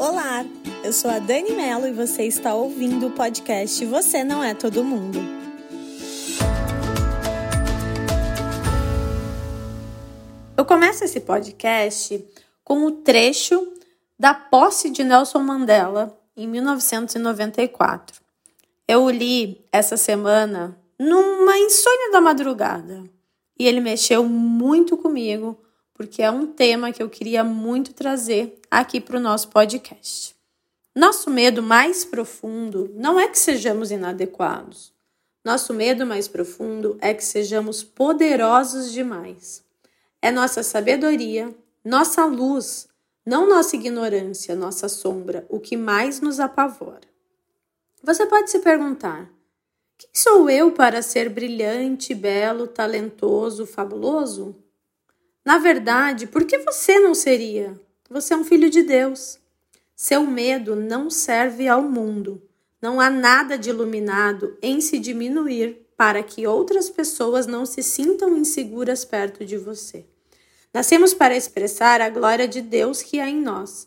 Olá, 0.00 0.46
eu 0.84 0.92
sou 0.92 1.10
a 1.10 1.18
Dani 1.18 1.50
Mello 1.50 1.84
e 1.88 1.92
você 1.92 2.22
está 2.22 2.54
ouvindo 2.54 3.08
o 3.08 3.10
podcast 3.10 3.84
Você 3.84 4.22
Não 4.22 4.44
É 4.44 4.54
Todo 4.54 4.84
Mundo. 4.84 5.18
Eu 10.56 10.64
começo 10.64 11.02
esse 11.02 11.18
podcast 11.18 12.24
com 12.62 12.86
o 12.86 12.92
trecho 12.92 13.72
da 14.16 14.32
posse 14.32 14.88
de 14.88 15.02
Nelson 15.02 15.40
Mandela 15.40 16.16
em 16.36 16.46
1994. 16.46 18.20
Eu 18.86 19.10
li 19.10 19.66
essa 19.72 19.96
semana 19.96 20.78
numa 20.96 21.58
insônia 21.58 22.12
da 22.12 22.20
madrugada 22.20 23.02
e 23.58 23.66
ele 23.66 23.80
mexeu 23.80 24.22
muito 24.22 24.96
comigo 24.96 25.58
porque 25.92 26.22
é 26.22 26.30
um 26.30 26.46
tema 26.46 26.92
que 26.92 27.02
eu 27.02 27.10
queria 27.10 27.42
muito 27.42 27.92
trazer 27.92 28.57
aqui 28.70 29.00
para 29.00 29.16
o 29.16 29.20
nosso 29.20 29.48
podcast. 29.48 30.36
Nosso 30.94 31.30
medo 31.30 31.62
mais 31.62 32.04
profundo 32.04 32.90
não 32.94 33.18
é 33.18 33.28
que 33.28 33.38
sejamos 33.38 33.90
inadequados. 33.90 34.92
Nosso 35.44 35.72
medo 35.72 36.04
mais 36.04 36.28
profundo 36.28 36.98
é 37.00 37.14
que 37.14 37.24
sejamos 37.24 37.82
poderosos 37.82 38.92
demais. 38.92 39.62
É 40.20 40.30
nossa 40.30 40.62
sabedoria, 40.62 41.54
nossa 41.84 42.24
luz, 42.26 42.88
não 43.24 43.48
nossa 43.48 43.76
ignorância, 43.76 44.56
nossa 44.56 44.88
sombra, 44.88 45.46
o 45.48 45.60
que 45.60 45.76
mais 45.76 46.20
nos 46.20 46.40
apavora. 46.40 47.06
Você 48.02 48.26
pode 48.26 48.50
se 48.50 48.58
perguntar: 48.58 49.30
quem 49.96 50.10
sou 50.12 50.50
eu 50.50 50.72
para 50.72 51.02
ser 51.02 51.28
brilhante, 51.28 52.14
belo, 52.14 52.66
talentoso, 52.66 53.66
fabuloso? 53.66 54.56
Na 55.44 55.58
verdade, 55.58 56.26
por 56.26 56.44
que 56.44 56.58
você 56.58 56.98
não 56.98 57.14
seria? 57.14 57.78
Você 58.10 58.32
é 58.32 58.36
um 58.36 58.44
filho 58.44 58.70
de 58.70 58.82
Deus. 58.82 59.38
Seu 59.94 60.22
medo 60.22 60.74
não 60.74 61.10
serve 61.10 61.68
ao 61.68 61.82
mundo. 61.82 62.40
Não 62.80 63.00
há 63.00 63.10
nada 63.10 63.58
de 63.58 63.68
iluminado 63.68 64.56
em 64.62 64.80
se 64.80 64.98
diminuir 64.98 65.86
para 65.94 66.22
que 66.22 66.46
outras 66.46 66.88
pessoas 66.88 67.46
não 67.46 67.66
se 67.66 67.82
sintam 67.82 68.34
inseguras 68.36 69.04
perto 69.04 69.44
de 69.44 69.58
você. 69.58 70.06
Nascemos 70.72 71.12
para 71.12 71.36
expressar 71.36 72.00
a 72.00 72.08
glória 72.08 72.48
de 72.48 72.62
Deus 72.62 73.02
que 73.02 73.20
há 73.20 73.28
em 73.28 73.42
nós. 73.42 73.86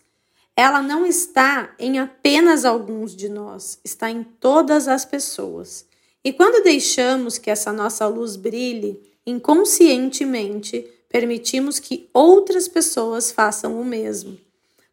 Ela 0.56 0.84
não 0.84 1.04
está 1.06 1.74
em 1.80 1.98
apenas 1.98 2.64
alguns 2.64 3.16
de 3.16 3.28
nós, 3.28 3.80
está 3.84 4.12
em 4.12 4.24
todas 4.24 4.88
as 4.88 5.04
pessoas. 5.04 5.88
E 6.24 6.32
quando 6.32 6.64
deixamos 6.64 7.40
que 7.40 7.50
essa 7.50 7.74
nossa 7.74 8.06
luz 8.06 8.36
brilhe, 8.36 9.02
inconscientemente 9.26 10.88
permitimos 11.12 11.80
que 11.80 12.10
outras 12.14 12.68
pessoas 12.68 13.32
façam 13.32 13.80
o 13.80 13.86
mesmo. 13.86 14.38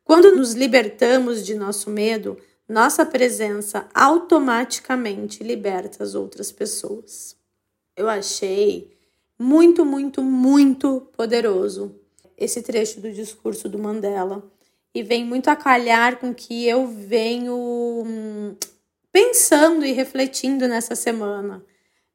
Quando 0.05 0.34
nos 0.34 0.55
libertamos 0.55 1.44
de 1.44 1.55
nosso 1.55 1.91
medo, 1.91 2.36
nossa 2.69 3.06
presença 3.06 3.88
automaticamente 3.94 5.44
liberta 5.44 6.02
as 6.02 6.14
outras 6.14 6.50
pessoas. 6.50 7.36
Eu 7.97 8.08
achei 8.08 8.91
muito, 9.38 9.84
muito, 9.84 10.22
muito 10.22 11.08
poderoso 11.16 11.94
esse 12.36 12.62
trecho 12.62 13.00
do 13.00 13.10
discurso 13.12 13.69
do 13.69 13.78
Mandela 13.78 14.42
e 14.94 15.03
vem 15.03 15.25
muito 15.25 15.48
a 15.48 15.56
calhar 15.56 16.19
com 16.19 16.34
que 16.34 16.66
eu 16.66 16.86
venho 16.86 17.55
hum, 18.06 18.56
pensando 19.12 19.84
e 19.84 19.92
refletindo 19.92 20.66
nessa 20.66 20.94
semana. 20.94 21.64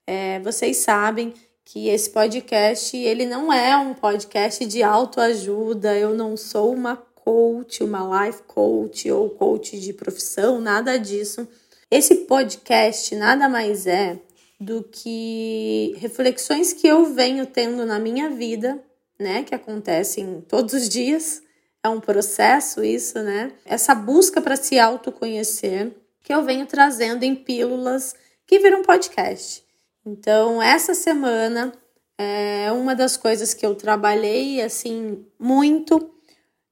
É, 0.06 0.40
vocês 0.40 0.78
sabem 0.78 1.34
que 1.66 1.90
esse 1.90 2.10
podcast 2.10 2.96
ele 2.96 3.26
não 3.26 3.52
é 3.52 3.76
um 3.78 3.94
podcast 3.94 4.66
de 4.66 4.84
autoajuda, 4.84 5.98
eu 5.98 6.14
não 6.14 6.36
sou 6.36 6.74
uma 6.74 6.96
coach, 6.96 7.84
uma 7.84 8.26
life 8.26 8.44
coach 8.44 9.10
ou 9.10 9.30
coach 9.30 9.80
de 9.80 9.94
profissão, 9.94 10.60
nada 10.60 10.98
disso. 10.98 11.48
Esse 11.90 12.16
podcast 12.26 13.16
nada 13.16 13.48
mais 13.48 13.88
é 13.88 14.20
do 14.60 14.84
que 14.84 15.96
reflexões 15.98 16.74
que 16.74 16.88
eu 16.88 17.06
venho 17.14 17.46
tendo 17.46 17.86
na 17.86 18.00
minha 18.00 18.30
vida, 18.30 18.80
né, 19.20 19.44
que 19.44 19.56
acontecem 19.56 20.44
todos 20.48 20.74
os 20.74 20.90
dias. 20.90 21.42
É 21.82 21.90
um 21.90 22.00
processo 22.00 22.84
isso, 22.84 23.20
né? 23.20 23.52
Essa 23.66 23.94
busca 23.94 24.42
para 24.42 24.56
se 24.56 24.80
autoconhecer 24.80 25.92
que 26.24 26.34
eu 26.34 26.42
venho 26.42 26.66
trazendo 26.66 27.24
em 27.24 27.36
pílulas 27.36 28.16
que 28.48 28.58
viram 28.60 28.82
podcast. 28.82 29.63
Então, 30.06 30.62
essa 30.62 30.94
semana 30.94 31.74
é 32.18 32.72
uma 32.72 32.96
das 32.96 33.16
coisas 33.18 33.54
que 33.54 33.66
eu 33.66 33.76
trabalhei 33.76 34.62
assim 34.62 35.26
muito 35.40 36.14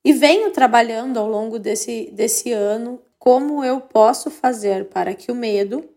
e 0.03 0.13
venho 0.13 0.51
trabalhando 0.51 1.17
ao 1.17 1.29
longo 1.29 1.57
desse, 1.57 2.11
desse 2.11 2.51
ano 2.51 3.01
como 3.17 3.63
eu 3.63 3.79
posso 3.79 4.29
fazer 4.29 4.89
para 4.89 5.13
que 5.13 5.31
o 5.31 5.35
medo 5.35 5.87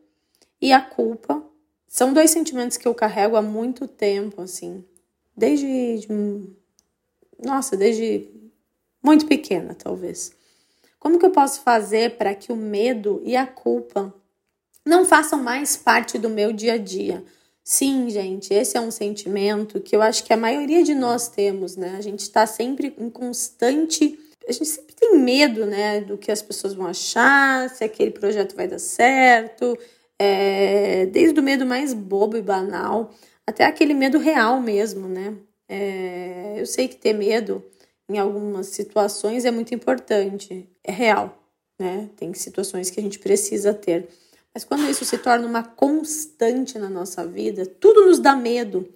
e 0.61 0.73
a 0.73 0.81
culpa 0.81 1.43
são 1.89 2.13
dois 2.13 2.31
sentimentos 2.31 2.77
que 2.77 2.87
eu 2.87 2.95
carrego 2.95 3.37
há 3.37 3.43
muito 3.43 3.87
tempo, 3.87 4.43
assim, 4.43 4.85
desde 5.37 6.07
nossa, 7.43 7.77
desde 7.77 8.29
muito 9.03 9.27
pequena, 9.27 9.75
talvez. 9.75 10.33
Como 10.99 11.19
que 11.19 11.27
eu 11.27 11.31
posso 11.31 11.61
fazer 11.61 12.17
para 12.17 12.35
que 12.35 12.51
o 12.51 12.57
medo 12.57 13.21
e 13.25 13.37
a 13.37 13.47
culpa 13.47 14.13
não 14.85 15.05
façam 15.05 15.43
mais 15.43 15.77
parte 15.77 16.19
do 16.19 16.29
meu 16.29 16.53
dia 16.53 16.75
a 16.75 16.79
dia. 16.79 17.25
Sim, 17.63 18.11
gente, 18.11 18.53
esse 18.53 18.77
é 18.77 18.81
um 18.81 18.91
sentimento 18.91 19.81
que 19.81 19.97
eu 19.97 20.03
acho 20.03 20.23
que 20.25 20.33
a 20.33 20.37
maioria 20.37 20.85
de 20.85 20.95
nós 20.95 21.29
temos, 21.29 21.77
né? 21.77 21.95
A 21.97 22.03
gente 22.03 22.21
está 22.21 22.47
sempre 22.47 22.95
em 22.99 23.09
constante. 23.09 24.19
A 24.47 24.53
gente 24.53 24.67
sempre 24.67 24.95
tem 24.95 25.19
medo, 25.19 25.65
né? 25.65 26.03
Do 26.03 26.19
que 26.19 26.31
as 26.31 26.43
pessoas 26.43 26.75
vão 26.75 26.87
achar, 26.87 27.71
se 27.71 27.83
aquele 27.83 28.11
projeto 28.11 28.55
vai 28.55 28.69
dar 28.69 28.79
certo. 28.79 29.79
É... 30.19 31.07
desde 31.07 31.41
o 31.41 31.43
medo 31.43 31.67
mais 31.67 31.93
bobo 31.93 32.37
e 32.37 32.43
banal 32.43 33.11
até 33.45 33.65
aquele 33.65 33.95
medo 33.95 34.19
real 34.19 34.61
mesmo, 34.61 35.09
né? 35.09 35.35
É... 35.69 36.55
eu 36.61 36.67
sei 36.67 36.87
que 36.87 36.97
ter 36.97 37.15
medo 37.15 37.65
em 38.09 38.19
algumas 38.19 38.67
situações 38.69 39.45
é 39.45 39.51
muito 39.51 39.75
importante, 39.75 40.69
é 40.85 40.93
real, 40.93 41.37
né? 41.79 42.11
Tem 42.17 42.33
situações 42.35 42.91
que 42.91 43.01
a 43.01 43.03
gente 43.03 43.19
precisa 43.19 43.73
ter. 43.73 44.09
Mas 44.55 44.65
quando 44.65 44.89
isso 44.89 45.05
se 45.05 45.19
torna 45.19 45.47
uma 45.47 45.65
constante 45.65 46.79
na 46.79 46.89
nossa 46.89 47.27
vida, 47.27 47.67
tudo 47.67 48.07
nos 48.07 48.21
dá 48.21 48.37
medo. 48.37 48.89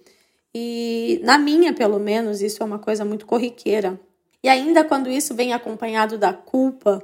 E 0.55 1.19
na 1.23 1.37
minha, 1.37 1.73
pelo 1.73 1.99
menos, 1.99 2.41
isso 2.41 2.63
é 2.63 2.65
uma 2.65 2.79
coisa 2.79 3.03
muito 3.03 3.25
corriqueira. 3.25 3.99
E 4.41 4.47
ainda 4.47 4.85
quando 4.85 5.09
isso 5.09 5.35
vem 5.35 5.53
acompanhado 5.53 6.17
da 6.17 6.31
culpa, 6.31 7.03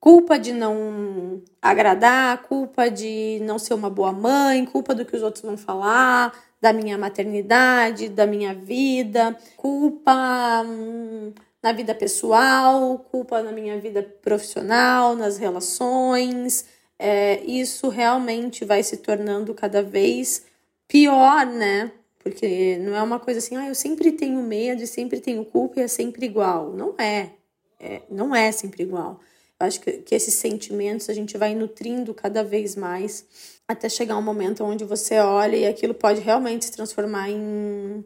culpa 0.00 0.38
de 0.38 0.52
não 0.52 1.42
agradar, 1.60 2.42
culpa 2.42 2.88
de 2.88 3.38
não 3.42 3.58
ser 3.58 3.74
uma 3.74 3.90
boa 3.90 4.12
mãe, 4.12 4.64
culpa 4.64 4.94
do 4.94 5.04
que 5.04 5.14
os 5.14 5.22
outros 5.22 5.44
vão 5.44 5.58
falar, 5.58 6.32
da 6.60 6.72
minha 6.72 6.96
maternidade, 6.96 8.08
da 8.08 8.26
minha 8.26 8.54
vida, 8.54 9.36
culpa 9.56 10.64
hum, 10.66 11.32
na 11.62 11.72
vida 11.72 11.94
pessoal, 11.94 12.98
culpa 13.10 13.42
na 13.42 13.52
minha 13.52 13.78
vida 13.78 14.02
profissional, 14.22 15.14
nas 15.14 15.36
relações, 15.36 16.64
é, 16.98 17.42
isso 17.44 17.88
realmente 17.88 18.64
vai 18.64 18.82
se 18.82 18.98
tornando 18.98 19.54
cada 19.54 19.82
vez 19.82 20.44
pior, 20.88 21.46
né? 21.46 21.92
Porque 22.18 22.78
não 22.78 22.96
é 22.96 23.02
uma 23.02 23.20
coisa 23.20 23.38
assim, 23.38 23.56
ah, 23.56 23.68
eu 23.68 23.74
sempre 23.74 24.12
tenho 24.12 24.42
medo 24.42 24.82
e 24.82 24.86
sempre 24.86 25.20
tenho 25.20 25.44
culpa 25.44 25.80
e 25.80 25.82
é 25.82 25.88
sempre 25.88 26.24
igual. 26.24 26.72
Não 26.72 26.94
é. 26.98 27.30
é 27.78 28.02
não 28.10 28.34
é 28.34 28.50
sempre 28.52 28.82
igual. 28.82 29.20
Eu 29.60 29.66
acho 29.66 29.80
que, 29.80 29.92
que 29.92 30.14
esses 30.14 30.34
sentimentos 30.34 31.08
a 31.10 31.14
gente 31.14 31.36
vai 31.36 31.54
nutrindo 31.54 32.14
cada 32.14 32.42
vez 32.42 32.76
mais 32.76 33.26
até 33.68 33.88
chegar 33.88 34.16
um 34.16 34.22
momento 34.22 34.64
onde 34.64 34.84
você 34.84 35.18
olha 35.18 35.56
e 35.56 35.66
aquilo 35.66 35.94
pode 35.94 36.20
realmente 36.20 36.64
se 36.64 36.72
transformar 36.72 37.30
em, 37.30 38.04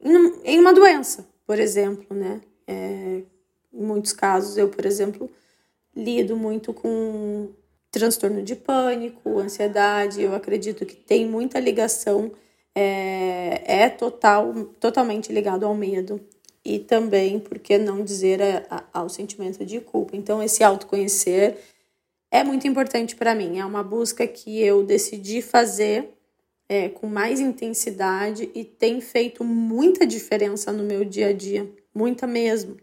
em, 0.00 0.32
em 0.44 0.58
uma 0.60 0.72
doença, 0.72 1.26
por 1.46 1.58
exemplo, 1.58 2.16
né? 2.16 2.40
É, 2.66 3.22
em 3.72 3.82
muitos 3.84 4.12
casos, 4.12 4.56
eu, 4.56 4.68
por 4.68 4.84
exemplo, 4.84 5.30
lido 5.94 6.36
muito 6.36 6.72
com 6.72 7.50
transtorno 7.92 8.42
de 8.42 8.56
pânico, 8.56 9.38
ansiedade, 9.38 10.22
eu 10.22 10.34
acredito 10.34 10.86
que 10.86 10.96
tem 10.96 11.26
muita 11.26 11.60
ligação, 11.60 12.32
é, 12.74 13.82
é 13.84 13.88
total, 13.90 14.52
totalmente 14.80 15.30
ligado 15.30 15.66
ao 15.66 15.74
medo 15.74 16.18
e 16.64 16.78
também, 16.78 17.38
por 17.38 17.58
que 17.58 17.76
não 17.76 18.02
dizer, 18.02 18.40
a, 18.40 18.64
a, 18.70 19.00
ao 19.00 19.08
sentimento 19.10 19.64
de 19.64 19.78
culpa. 19.78 20.16
Então, 20.16 20.42
esse 20.42 20.64
autoconhecer 20.64 21.58
é 22.30 22.42
muito 22.42 22.66
importante 22.66 23.14
para 23.14 23.34
mim, 23.34 23.58
é 23.58 23.64
uma 23.64 23.82
busca 23.82 24.26
que 24.26 24.58
eu 24.60 24.82
decidi 24.82 25.42
fazer 25.42 26.08
é, 26.66 26.88
com 26.88 27.06
mais 27.06 27.40
intensidade 27.40 28.50
e 28.54 28.64
tem 28.64 29.02
feito 29.02 29.44
muita 29.44 30.06
diferença 30.06 30.72
no 30.72 30.82
meu 30.82 31.04
dia 31.04 31.28
a 31.28 31.32
dia, 31.34 31.70
muita 31.94 32.26
mesmo. 32.26 32.78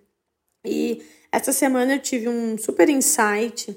E 0.64 1.02
essa 1.32 1.52
semana 1.52 1.96
eu 1.96 2.00
tive 2.00 2.30
um 2.30 2.60
super 2.60 2.88
insight 2.90 3.76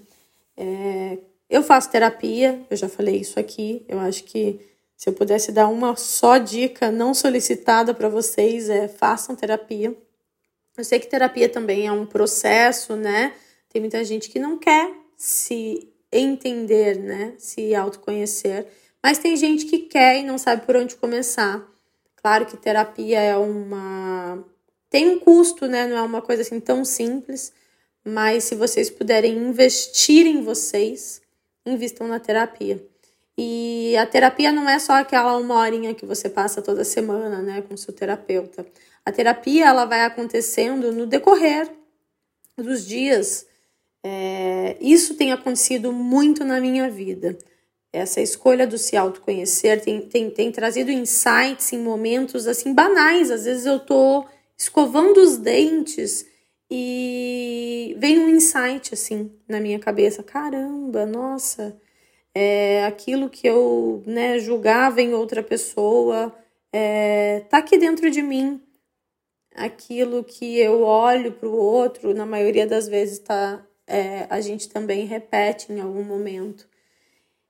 é, 0.56 1.18
eu 1.48 1.62
faço 1.62 1.90
terapia, 1.90 2.64
eu 2.70 2.76
já 2.76 2.88
falei 2.88 3.16
isso 3.16 3.38
aqui. 3.38 3.84
Eu 3.88 3.98
acho 3.98 4.24
que 4.24 4.60
se 4.96 5.08
eu 5.08 5.12
pudesse 5.12 5.52
dar 5.52 5.68
uma 5.68 5.96
só 5.96 6.38
dica 6.38 6.90
não 6.90 7.12
solicitada 7.12 7.92
para 7.92 8.08
vocês, 8.08 8.68
é 8.68 8.88
façam 8.88 9.34
terapia. 9.34 9.96
Eu 10.76 10.84
sei 10.84 10.98
que 10.98 11.08
terapia 11.08 11.48
também 11.48 11.86
é 11.86 11.92
um 11.92 12.06
processo, 12.06 12.96
né? 12.96 13.34
Tem 13.68 13.80
muita 13.80 14.04
gente 14.04 14.30
que 14.30 14.38
não 14.38 14.58
quer 14.58 14.90
se 15.16 15.92
entender, 16.10 16.98
né? 16.98 17.34
Se 17.38 17.74
autoconhecer. 17.74 18.66
Mas 19.02 19.18
tem 19.18 19.36
gente 19.36 19.66
que 19.66 19.80
quer 19.80 20.18
e 20.18 20.22
não 20.22 20.38
sabe 20.38 20.64
por 20.64 20.76
onde 20.76 20.96
começar. 20.96 21.66
Claro 22.16 22.46
que 22.46 22.56
terapia 22.56 23.20
é 23.20 23.36
uma. 23.36 24.44
tem 24.88 25.08
um 25.10 25.18
custo, 25.18 25.66
né? 25.66 25.86
Não 25.86 25.96
é 25.96 26.02
uma 26.02 26.22
coisa 26.22 26.42
assim 26.42 26.60
tão 26.60 26.84
simples. 26.84 27.52
Mas 28.04 28.44
se 28.44 28.54
vocês 28.54 28.90
puderem 28.90 29.36
investir 29.36 30.26
em 30.26 30.42
vocês, 30.42 31.22
invistam 31.64 32.08
na 32.08 32.18
terapia. 32.18 32.84
E 33.36 33.96
a 33.96 34.06
terapia 34.06 34.52
não 34.52 34.68
é 34.68 34.78
só 34.78 34.94
aquela 34.94 35.36
uma 35.36 35.56
horinha 35.56 35.94
que 35.94 36.04
você 36.04 36.28
passa 36.28 36.60
toda 36.60 36.84
semana, 36.84 37.40
né, 37.40 37.62
com 37.62 37.76
seu 37.76 37.92
terapeuta. 37.92 38.66
A 39.04 39.12
terapia 39.12 39.66
ela 39.66 39.84
vai 39.84 40.02
acontecendo 40.02 40.92
no 40.92 41.06
decorrer 41.06 41.70
dos 42.56 42.86
dias. 42.86 43.46
É, 44.04 44.76
isso 44.80 45.14
tem 45.14 45.32
acontecido 45.32 45.92
muito 45.92 46.44
na 46.44 46.60
minha 46.60 46.90
vida. 46.90 47.38
Essa 47.92 48.20
escolha 48.20 48.66
do 48.66 48.78
se 48.78 48.96
autoconhecer 48.96 49.80
tem, 49.82 50.00
tem, 50.00 50.30
tem 50.30 50.50
trazido 50.50 50.90
insights 50.90 51.72
em 51.72 51.78
momentos 51.78 52.46
assim 52.46 52.74
banais. 52.74 53.30
Às 53.30 53.44
vezes 53.44 53.66
eu 53.66 53.78
tô 53.78 54.24
escovando 54.56 55.18
os 55.18 55.36
dentes 55.36 56.26
e 56.74 57.94
vem 57.98 58.18
um 58.18 58.30
insight 58.30 58.94
assim 58.94 59.30
na 59.46 59.60
minha 59.60 59.78
cabeça. 59.78 60.22
Caramba, 60.22 61.04
nossa, 61.04 61.78
é, 62.34 62.82
aquilo 62.86 63.28
que 63.28 63.46
eu 63.46 64.02
né, 64.06 64.38
julgava 64.38 65.02
em 65.02 65.12
outra 65.12 65.42
pessoa 65.42 66.34
é, 66.72 67.40
tá 67.50 67.58
aqui 67.58 67.76
dentro 67.76 68.10
de 68.10 68.22
mim. 68.22 68.58
Aquilo 69.54 70.24
que 70.24 70.58
eu 70.58 70.80
olho 70.80 71.32
para 71.32 71.46
o 71.46 71.54
outro, 71.54 72.14
na 72.14 72.24
maioria 72.24 72.66
das 72.66 72.88
vezes 72.88 73.18
tá, 73.18 73.62
é, 73.86 74.26
a 74.30 74.40
gente 74.40 74.66
também 74.70 75.04
repete 75.04 75.70
em 75.70 75.78
algum 75.78 76.02
momento. 76.02 76.66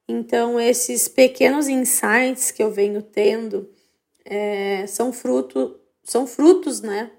Então, 0.08 0.58
esses 0.58 1.06
pequenos 1.06 1.68
insights 1.68 2.50
que 2.50 2.60
eu 2.60 2.72
venho 2.72 3.00
tendo 3.02 3.70
é, 4.24 4.84
são, 4.88 5.12
fruto, 5.12 5.78
são 6.02 6.26
frutos 6.26 6.80
né, 6.80 7.12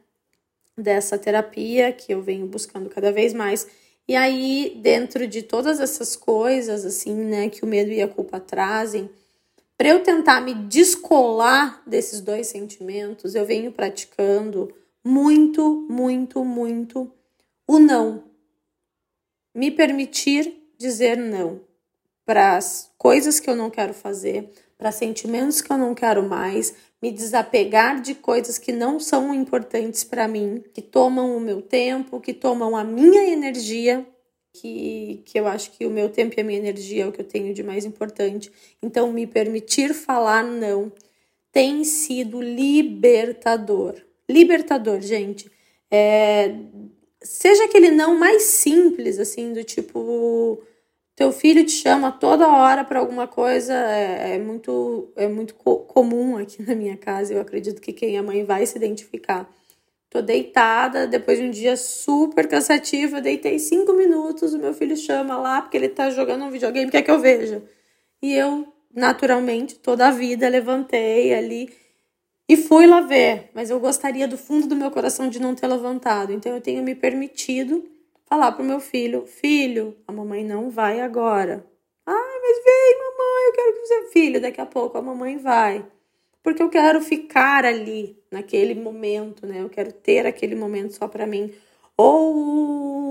dessa 0.78 1.18
terapia 1.18 1.92
que 1.92 2.14
eu 2.14 2.22
venho 2.22 2.48
buscando 2.48 2.90
cada 2.90 3.12
vez 3.12 3.34
mais 3.34 3.68
e 4.08 4.16
aí, 4.18 4.80
dentro 4.82 5.26
de 5.26 5.42
todas 5.42 5.80
essas 5.80 6.16
coisas, 6.16 6.84
assim, 6.84 7.16
né, 7.16 7.50
que 7.50 7.64
o 7.64 7.68
medo 7.68 7.90
e 7.90 8.02
a 8.02 8.08
culpa 8.08 8.38
trazem, 8.38 9.10
para 9.78 9.88
eu 9.88 10.04
tentar 10.04 10.42
me 10.42 10.54
descolar 10.54 11.82
desses 11.88 12.20
dois 12.20 12.48
sentimentos, 12.48 13.34
eu 13.34 13.46
venho 13.46 13.72
praticando 13.72 14.74
muito, 15.04 15.88
muito, 15.90 16.44
muito 16.44 17.10
o 17.66 17.80
não. 17.80 18.26
Me 19.56 19.72
permitir 19.72 20.54
dizer 20.78 21.18
não 21.18 21.62
para 22.26 22.56
as 22.56 22.92
coisas 22.98 23.40
que 23.40 23.50
eu 23.50 23.56
não 23.56 23.70
quero 23.70 23.94
fazer, 23.94 24.50
para 24.78 24.92
sentimentos 24.92 25.62
que 25.62 25.72
eu 25.72 25.78
não 25.78 25.94
quero 25.94 26.24
mais, 26.28 26.74
me 27.02 27.12
desapegar 27.12 28.02
de 28.02 28.16
coisas 28.16 28.58
que 28.58 28.72
não 28.72 29.00
são 29.00 29.34
importantes 29.34 30.04
para 30.04 30.28
mim, 30.28 30.64
que 30.74 30.82
tomam 30.82 31.36
o 31.36 31.40
meu 31.40 31.62
tempo, 31.62 32.22
que 32.22 32.34
tomam 32.34 32.78
a 32.78 32.84
minha 32.84 33.30
energia, 33.30 34.06
que, 34.54 35.22
que 35.26 35.40
eu 35.40 35.48
acho 35.48 35.72
que 35.72 35.86
o 35.86 35.90
meu 35.90 36.10
tempo 36.10 36.36
e 36.38 36.42
a 36.42 36.44
minha 36.44 36.60
energia 36.60 37.04
é 37.04 37.08
o 37.08 37.12
que 37.12 37.20
eu 37.20 37.28
tenho 37.28 37.54
de 37.54 37.64
mais 37.64 37.86
importante. 37.86 38.52
Então, 38.82 39.12
me 39.12 39.28
permitir 39.28 39.94
falar 39.94 40.44
não 40.44 40.92
tem 41.52 41.84
sido 41.84 42.42
libertador. 42.42 43.96
Libertador, 44.30 45.02
gente. 45.02 45.52
É, 45.92 46.56
seja 47.22 47.66
aquele 47.66 47.92
não 47.92 48.18
mais 48.18 48.44
simples, 48.44 49.20
assim, 49.20 49.54
do 49.54 49.64
tipo 49.64 50.62
teu 51.16 51.32
filho 51.32 51.64
te 51.66 51.72
chama 51.72 52.12
toda 52.12 52.48
hora 52.48 52.84
para 52.84 53.00
alguma 53.00 53.28
coisa, 53.28 53.74
é, 53.74 54.36
é, 54.36 54.40
muito, 54.40 55.12
é 55.16 55.28
muito 55.28 55.56
co 55.56 55.80
comum 55.80 56.38
aqui 56.38 56.64
na 56.64 56.76
minha 56.76 56.98
casa. 56.98 57.34
Eu 57.34 57.42
acredito 57.42 57.82
que 57.82 57.94
quem 57.94 58.18
é 58.18 58.22
mãe 58.22 58.44
vai 58.44 58.66
se 58.66 58.78
identificar. 58.78 59.50
Tô 60.10 60.22
deitada, 60.22 61.08
depois 61.08 61.40
de 61.40 61.46
um 61.46 61.50
dia 61.50 61.76
super 61.76 62.48
cansativo, 62.48 63.18
eu 63.18 63.22
deitei 63.22 63.58
cinco 63.58 63.94
minutos, 63.94 64.54
o 64.54 64.60
meu 64.60 64.74
filho 64.74 64.96
chama 64.96 65.38
lá 65.38 65.62
porque 65.62 65.76
ele 65.76 65.90
tá 65.90 66.12
jogando 66.12 66.46
um 66.46 66.52
videogame, 66.52 66.92
quer 66.92 67.02
que 67.02 67.10
eu 67.10 67.20
veja. 67.20 67.64
E 68.22 68.34
eu, 68.36 68.72
naturalmente, 68.94 69.76
toda 69.76 70.08
a 70.08 70.12
vida 70.12 70.48
levantei 70.48 71.34
ali 71.34 71.70
e 72.48 72.58
fui 72.58 72.86
lá 72.86 73.02
ver, 73.02 73.50
mas 73.54 73.70
eu 73.70 73.80
gostaria 73.80 74.28
do 74.28 74.38
fundo 74.38 74.68
do 74.68 74.76
meu 74.76 74.92
coração 74.92 75.30
de 75.30 75.40
não 75.40 75.56
ter 75.56 75.66
levantado. 75.68 76.32
Então 76.32 76.54
eu 76.54 76.62
tenho 76.62 76.84
me 76.84 76.94
permitido 76.94 77.84
falar 78.26 78.52
pro 78.54 78.64
meu 78.64 78.80
filho: 78.80 79.26
Filho, 79.26 79.98
a 80.08 80.12
mamãe 80.12 80.44
não 80.44 80.70
vai 80.70 81.02
agora. 81.02 81.66
Ai, 82.06 82.40
mas 82.42 82.64
vem, 82.64 82.98
mamãe, 82.98 83.46
eu 83.48 83.54
quero 83.54 83.74
que 83.74 83.80
você. 83.80 84.12
Filho, 84.12 84.42
daqui 84.42 84.62
a 84.62 84.66
pouco 84.66 84.98
a 84.98 85.02
mamãe 85.02 85.38
vai. 85.38 85.86
Porque 86.44 86.62
eu 86.62 86.70
quero 86.70 87.02
ficar 87.02 87.66
ali, 87.66 88.22
naquele 88.30 88.76
momento, 88.76 89.48
né? 89.48 89.62
Eu 89.62 89.70
quero 89.70 89.94
ter 89.94 90.26
aquele 90.28 90.56
momento 90.56 90.94
só 90.94 91.08
para 91.08 91.26
mim. 91.26 91.54
Ou 91.98 92.36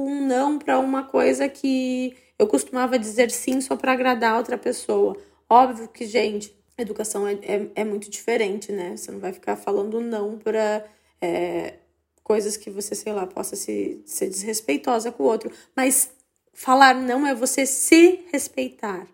um 0.06 0.26
não 0.26 0.58
para 0.58 0.78
uma 0.78 1.04
coisa 1.04 1.48
que 1.48 2.14
eu 2.38 2.46
costumava 2.46 2.98
dizer 2.98 3.30
sim 3.30 3.60
só 3.60 3.76
para 3.76 3.92
agradar 3.92 4.36
outra 4.36 4.58
pessoa. 4.58 5.16
Óbvio 5.48 5.88
que, 5.88 6.06
gente, 6.06 6.54
educação 6.76 7.26
é, 7.26 7.34
é, 7.42 7.70
é, 7.76 7.84
muito 7.84 8.10
diferente, 8.10 8.72
né? 8.72 8.96
Você 8.96 9.10
não 9.10 9.20
vai 9.20 9.32
ficar 9.32 9.56
falando 9.56 10.00
não 10.00 10.38
para 10.38 10.84
é, 11.20 11.74
coisas 12.22 12.56
que 12.56 12.70
você, 12.70 12.94
sei 12.94 13.12
lá, 13.12 13.26
possa 13.26 13.56
se, 13.56 14.00
ser 14.06 14.28
desrespeitosa 14.28 15.10
com 15.12 15.22
o 15.22 15.26
outro. 15.26 15.50
Mas 15.76 16.10
falar 16.52 16.94
não 16.94 17.26
é 17.26 17.34
você 17.34 17.66
se 17.66 18.20
respeitar. 18.32 19.06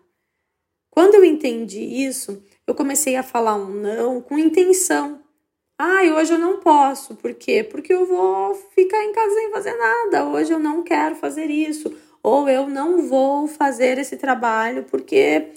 Quando 0.89 1.15
eu 1.15 1.23
entendi 1.23 1.81
isso, 1.81 2.43
eu 2.67 2.75
comecei 2.75 3.15
a 3.15 3.23
falar 3.23 3.55
um 3.55 3.69
não 3.69 4.21
com 4.21 4.37
intenção. 4.37 5.21
Ah, 5.77 6.01
hoje 6.17 6.33
eu 6.33 6.39
não 6.39 6.59
posso. 6.59 7.15
Por 7.15 7.33
quê? 7.33 7.63
Porque 7.63 7.93
eu 7.93 8.05
vou 8.05 8.53
ficar 8.75 9.03
em 9.03 9.13
casa 9.13 9.33
sem 9.33 9.51
fazer 9.51 9.73
nada. 9.75 10.25
Hoje 10.25 10.51
eu 10.51 10.59
não 10.59 10.83
quero 10.83 11.15
fazer 11.15 11.45
isso. 11.45 11.95
Ou 12.21 12.49
eu 12.49 12.67
não 12.67 13.07
vou 13.07 13.47
fazer 13.47 13.97
esse 13.97 14.17
trabalho 14.17 14.83
porque 14.83 15.47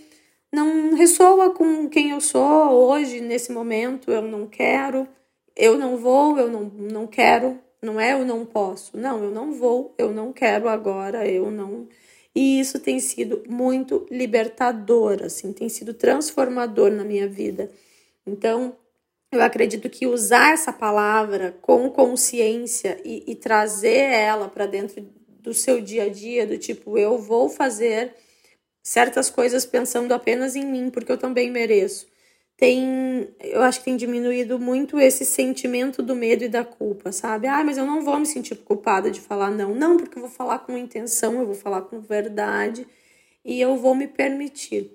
não 0.52 0.94
ressoa 0.94 1.50
com 1.50 1.88
quem 1.88 2.10
eu 2.10 2.20
sou 2.20 2.70
hoje, 2.70 3.20
nesse 3.20 3.50
momento. 3.50 4.12
Eu 4.12 4.22
não 4.22 4.46
quero 4.46 5.08
eu 5.56 5.78
não 5.78 5.96
vou, 5.96 6.38
eu 6.38 6.48
não, 6.50 6.64
não 6.64 7.06
quero, 7.06 7.58
não 7.80 8.00
é 8.00 8.12
eu 8.12 8.24
não 8.24 8.44
posso, 8.44 8.96
não, 8.96 9.22
eu 9.22 9.30
não 9.30 9.52
vou, 9.52 9.94
eu 9.98 10.12
não 10.12 10.32
quero 10.32 10.68
agora, 10.68 11.26
eu 11.28 11.50
não. 11.50 11.88
E 12.34 12.60
isso 12.60 12.80
tem 12.80 12.98
sido 12.98 13.42
muito 13.48 14.06
libertador, 14.10 15.22
assim, 15.22 15.52
tem 15.52 15.68
sido 15.68 15.92
transformador 15.92 16.90
na 16.90 17.04
minha 17.04 17.28
vida. 17.28 17.70
Então, 18.26 18.76
eu 19.30 19.42
acredito 19.42 19.88
que 19.90 20.06
usar 20.06 20.52
essa 20.52 20.72
palavra 20.72 21.56
com 21.60 21.90
consciência 21.90 23.00
e, 23.04 23.24
e 23.26 23.34
trazer 23.34 24.10
ela 24.10 24.48
para 24.48 24.66
dentro 24.66 25.04
do 25.40 25.52
seu 25.52 25.80
dia 25.80 26.04
a 26.04 26.08
dia, 26.08 26.46
do 26.46 26.56
tipo, 26.56 26.96
eu 26.96 27.18
vou 27.18 27.48
fazer 27.48 28.14
certas 28.82 29.30
coisas 29.30 29.66
pensando 29.66 30.12
apenas 30.12 30.56
em 30.56 30.64
mim, 30.64 30.90
porque 30.90 31.10
eu 31.10 31.18
também 31.18 31.50
mereço 31.50 32.06
tem, 32.62 33.28
eu 33.40 33.60
acho 33.60 33.80
que 33.80 33.86
tem 33.86 33.96
diminuído 33.96 34.56
muito 34.56 35.00
esse 35.00 35.24
sentimento 35.24 36.00
do 36.00 36.14
medo 36.14 36.44
e 36.44 36.48
da 36.48 36.64
culpa, 36.64 37.10
sabe? 37.10 37.48
Ah, 37.48 37.64
mas 37.64 37.76
eu 37.76 37.84
não 37.84 38.04
vou 38.04 38.16
me 38.20 38.24
sentir 38.24 38.54
culpada 38.54 39.10
de 39.10 39.20
falar 39.20 39.50
não. 39.50 39.74
Não, 39.74 39.96
porque 39.96 40.16
eu 40.16 40.22
vou 40.22 40.30
falar 40.30 40.60
com 40.60 40.78
intenção, 40.78 41.40
eu 41.40 41.46
vou 41.46 41.56
falar 41.56 41.82
com 41.82 41.98
verdade 41.98 42.86
e 43.44 43.60
eu 43.60 43.76
vou 43.76 43.96
me 43.96 44.06
permitir. 44.06 44.92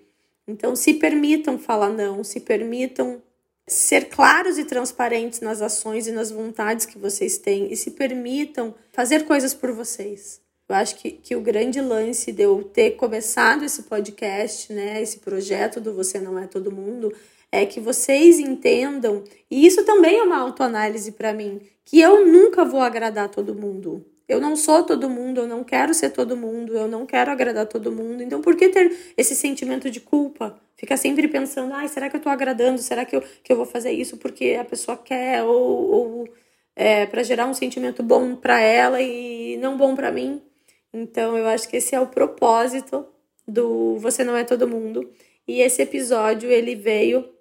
Então, 0.48 0.78
se 0.78 0.94
permitam 0.94 1.60
falar 1.60 1.90
não, 1.90 2.24
se 2.24 2.40
permitam 2.40 3.22
ser 3.68 4.06
claros 4.06 4.58
e 4.58 4.64
transparentes 4.64 5.42
nas 5.42 5.62
ações 5.62 6.08
e 6.08 6.14
nas 6.14 6.32
vontades 6.32 6.86
que 6.86 6.98
vocês 6.98 7.38
têm 7.38 7.70
e 7.70 7.76
se 7.76 7.92
permitam 7.92 8.74
fazer 8.94 9.26
coisas 9.26 9.54
por 9.54 9.74
vocês. 9.74 10.40
Eu 10.70 10.76
acho 10.76 10.96
que, 10.96 11.12
que 11.12 11.36
o 11.36 11.42
grande 11.42 11.82
lance 11.82 12.32
de 12.32 12.44
eu 12.44 12.64
ter 12.64 12.92
começado 12.92 13.66
esse 13.66 13.84
podcast, 13.84 14.72
né, 14.72 15.02
esse 15.02 15.20
projeto 15.20 15.82
do 15.82 15.94
Você 15.94 16.18
Não 16.18 16.40
É 16.40 16.48
Todo 16.48 16.72
Mundo, 16.72 17.14
é 17.52 17.66
que 17.66 17.80
vocês 17.80 18.40
entendam, 18.40 19.24
e 19.50 19.66
isso 19.66 19.84
também 19.86 20.18
é 20.18 20.24
uma 20.24 20.40
autoanálise 20.40 21.12
para 21.14 21.34
mim, 21.34 21.62
que 21.86 22.00
eu 22.00 22.28
nunca 22.28 22.66
vou 22.66 22.82
agradar 22.82 23.30
todo 23.30 23.56
mundo. 23.56 24.06
Eu 24.28 24.42
não 24.42 24.58
sou 24.58 24.84
todo 24.84 25.10
mundo, 25.10 25.40
eu 25.42 25.48
não 25.48 25.64
quero 25.64 25.94
ser 25.94 26.10
todo 26.10 26.36
mundo, 26.36 26.74
eu 26.76 26.88
não 26.88 27.06
quero 27.06 27.32
agradar 27.32 27.66
todo 27.66 27.94
mundo. 27.94 28.22
Então, 28.22 28.42
por 28.42 28.58
que 28.58 28.68
ter 28.68 29.14
esse 29.16 29.34
sentimento 29.34 29.90
de 29.90 30.02
culpa? 30.02 30.60
Ficar 30.76 30.98
sempre 30.98 31.30
pensando, 31.30 31.74
ai, 31.74 31.88
será 31.88 32.10
que 32.10 32.18
eu 32.18 32.20
tô 32.20 32.28
agradando? 32.28 32.82
Será 32.82 33.06
que 33.06 33.16
eu, 33.16 33.24
que 33.42 33.52
eu 33.52 33.56
vou 33.56 33.66
fazer 33.66 33.92
isso 33.92 34.18
porque 34.18 34.58
a 34.60 34.66
pessoa 34.66 34.98
quer? 34.98 35.44
Ou, 35.44 35.92
ou 35.92 36.30
é, 36.76 37.06
para 37.06 37.24
gerar 37.24 37.48
um 37.48 37.54
sentimento 37.54 38.04
bom 38.04 38.36
para 38.36 38.60
ela 38.60 39.02
e 39.02 39.56
não 39.58 39.78
bom 39.78 39.96
para 39.96 40.12
mim? 40.12 40.42
Então, 40.92 41.38
eu 41.38 41.48
acho 41.48 41.70
que 41.70 41.78
esse 41.78 41.96
é 41.96 42.00
o 42.00 42.08
propósito 42.08 43.06
do 43.48 43.98
Você 44.00 44.26
Não 44.26 44.36
É 44.36 44.44
Todo 44.44 44.68
Mundo. 44.68 45.10
E 45.48 45.62
esse 45.62 45.82
episódio, 45.82 46.50
ele 46.50 46.76
veio 46.76 47.37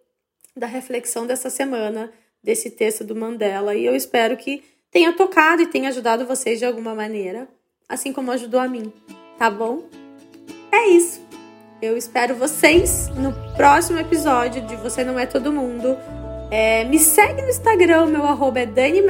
da 0.57 0.67
reflexão 0.67 1.27
dessa 1.27 1.51
semana, 1.51 2.11
desse 2.43 2.71
texto 2.71 3.05
do 3.05 3.15
Mandela. 3.15 3.75
E 3.75 3.85
eu 3.85 3.95
espero 3.95 4.37
que 4.37 4.65
tenha 4.91 5.13
tocado 5.13 5.63
e 5.63 5.67
tenha 5.67 5.91
ajudado 5.91 6.27
vocês 6.27 6.59
de 6.59 6.65
alguma 6.65 6.95
maneira. 6.95 7.49
assim 7.89 8.13
como 8.13 8.33
ajudou 8.33 8.59
a 8.59 8.67
mim, 8.67 8.93
tá 9.39 9.49
bom? 9.49 9.85
É 10.73 10.89
isso. 10.89 11.25
Eu 11.81 11.97
espero 11.97 12.35
vocês 12.35 13.09
no 13.11 13.33
próximo 13.55 13.99
episódio 13.99 14.63
de 14.63 14.75
Você 14.77 15.05
Não 15.05 15.19
É 15.19 15.27
Todo 15.27 15.53
Mundo. 15.53 15.97
É, 16.51 16.85
me 16.85 16.99
segue 16.99 17.43
no 17.43 17.49
Instagram, 17.49 18.07
meu 18.07 18.25
arroba 18.25 18.61
é 18.61 18.67
Dani 18.67 19.03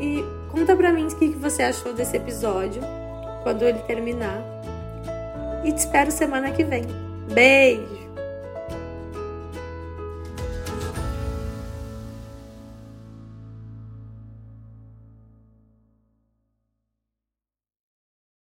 e 0.00 0.22
conta 0.50 0.76
pra 0.76 0.92
mim 0.92 1.06
o 1.06 1.18
que 1.18 1.28
você 1.30 1.62
achou 1.62 1.92
desse 1.92 2.16
episódio 2.16 2.82
quando 3.42 3.62
ele 3.62 3.78
terminar. 3.80 4.42
E 5.64 5.72
te 5.72 5.78
espero 5.78 6.10
semana 6.10 6.50
que 6.50 6.62
vem. 6.62 6.84
Beijo! 7.32 8.03